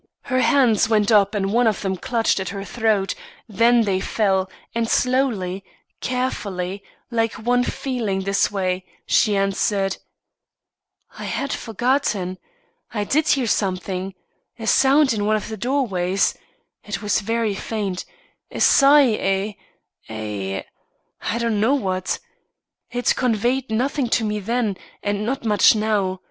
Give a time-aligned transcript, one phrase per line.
[0.23, 3.13] Her hands went up and one of them clutched at her throat,
[3.47, 5.63] then they fell, and slowly
[5.99, 9.97] carefully like one feeling his way she answered:
[11.19, 12.39] "I had forgotten.
[12.91, 14.15] I did hear something
[14.57, 16.33] a sound in one of the doorways.
[16.83, 18.03] It was very faint
[18.49, 19.55] a sigh a
[20.09, 20.65] a
[21.21, 22.17] I don't know what.
[22.89, 26.19] It conveyed nothing to me then, and not much now.